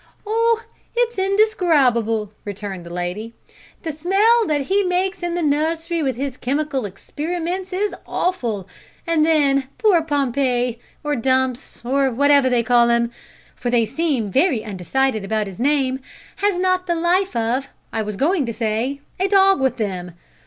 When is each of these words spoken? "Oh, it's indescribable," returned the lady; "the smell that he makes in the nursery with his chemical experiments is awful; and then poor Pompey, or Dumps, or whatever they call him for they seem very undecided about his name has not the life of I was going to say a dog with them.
"Oh, 0.25 0.63
it's 0.95 1.19
indescribable," 1.19 2.33
returned 2.43 2.87
the 2.87 2.89
lady; 2.89 3.35
"the 3.83 3.91
smell 3.91 4.47
that 4.47 4.61
he 4.61 4.81
makes 4.81 5.21
in 5.21 5.35
the 5.35 5.43
nursery 5.43 6.01
with 6.01 6.15
his 6.15 6.37
chemical 6.37 6.87
experiments 6.87 7.71
is 7.71 7.93
awful; 8.07 8.67
and 9.05 9.23
then 9.23 9.67
poor 9.77 10.01
Pompey, 10.01 10.79
or 11.03 11.15
Dumps, 11.15 11.85
or 11.85 12.09
whatever 12.09 12.49
they 12.49 12.63
call 12.63 12.89
him 12.89 13.11
for 13.55 13.69
they 13.69 13.85
seem 13.85 14.31
very 14.31 14.65
undecided 14.65 15.23
about 15.23 15.45
his 15.45 15.59
name 15.59 15.99
has 16.37 16.57
not 16.59 16.87
the 16.87 16.95
life 16.95 17.35
of 17.35 17.67
I 17.93 18.01
was 18.01 18.15
going 18.15 18.47
to 18.47 18.53
say 18.53 19.01
a 19.19 19.27
dog 19.27 19.61
with 19.61 19.77
them. 19.77 20.13